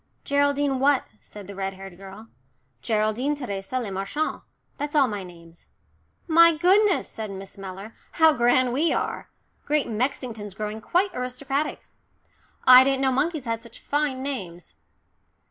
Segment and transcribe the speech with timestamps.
[0.23, 2.27] "Geraldine what?" said the red haired girl.
[2.81, 4.41] "Geraldine Theresa Le Marchant
[4.79, 5.67] that's all my names."
[6.27, 9.29] "My goodness," said Miss Mellor, "how grand we are!
[9.67, 11.81] Great Mexington's growing quite aristocratic.
[12.65, 14.73] I didn't know monkeys had such fine names."